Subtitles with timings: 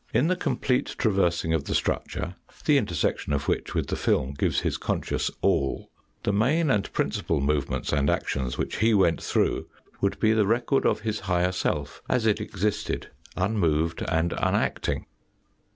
[0.15, 2.33] In the complete traversing of the structure,
[2.65, 5.91] the intersection of which with the film gives his conscious all,
[6.23, 9.67] the main and principal movements and actions which he went through
[10.01, 15.05] would be the record of his higher self as it existed unmoved and uriacting.